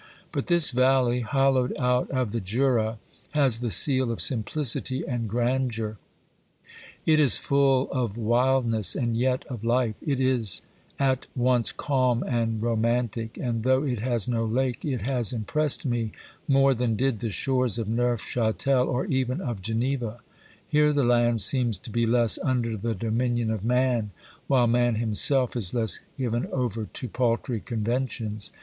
But 0.31 0.47
this 0.47 0.71
valley, 0.71 1.19
hollowed 1.19 1.77
out 1.77 2.09
of 2.09 2.31
the 2.31 2.41
Jura, 2.41 2.97
has 3.33 3.59
the 3.59 3.69
seal 3.69 4.11
of 4.11 4.17
simphcity 4.19 5.03
and 5.07 5.29
grandeur; 5.29 5.99
it 7.05 7.19
is 7.19 7.37
full 7.37 7.87
of 7.91 8.17
wildness 8.17 8.95
and 8.95 9.15
yet 9.15 9.45
of 9.45 9.61
hfe; 9.61 9.93
it 10.01 10.19
is 10.19 10.63
at 10.97 11.27
once 11.35 11.71
calm 11.71 12.23
and 12.23 12.63
romantic, 12.63 13.37
and 13.37 13.61
though 13.61 13.83
it 13.83 13.99
has 13.99 14.27
no 14.27 14.43
lake, 14.43 14.83
it 14.83 15.03
has 15.03 15.31
impressed 15.31 15.85
me 15.85 16.13
more 16.47 16.73
than 16.73 16.95
did 16.95 17.19
the 17.19 17.29
shores 17.29 17.77
of 17.77 17.87
Neufchatel 17.87 18.87
or 18.87 19.05
even 19.05 19.39
of 19.39 19.61
Geneva. 19.61 20.17
Here 20.67 20.93
the 20.93 21.03
land 21.03 21.41
seems 21.41 21.77
to 21.77 21.91
be 21.91 22.07
less 22.07 22.39
under 22.39 22.75
the 22.75 22.95
dominion 22.95 23.51
of 23.51 23.63
man, 23.63 24.09
while 24.47 24.65
man 24.65 24.95
himself 24.95 25.55
is 25.55 25.75
less 25.75 25.99
given 26.17 26.47
over 26.51 26.85
to 26.91 27.07
paltry 27.07 27.59
conventions. 27.59 28.51